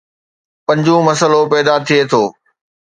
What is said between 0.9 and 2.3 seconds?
مسئلو پيدا ٿئي ٿو